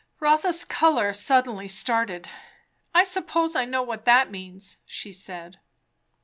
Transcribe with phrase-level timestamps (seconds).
[0.19, 2.27] Rotha's colour suddenly started.
[2.91, 5.59] "I suppose I know what that means!" she said.